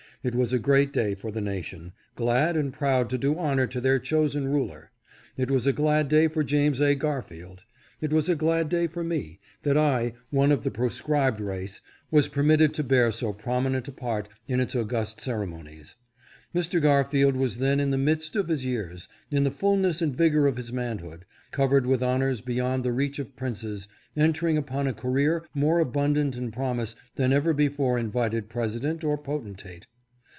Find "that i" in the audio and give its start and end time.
9.63-10.13